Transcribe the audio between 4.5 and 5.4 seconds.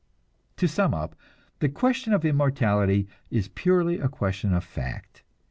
of fact.